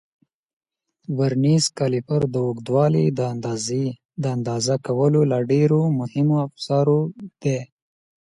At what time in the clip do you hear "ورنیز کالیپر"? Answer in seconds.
1.17-2.21